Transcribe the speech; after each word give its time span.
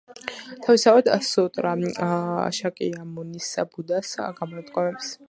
თავისთავად 0.67 1.09
სუტრა 1.27 1.73
შაკიამუნის 2.61 3.53
ბუდას 3.77 4.15
გამონათქვამებს. 4.41 5.17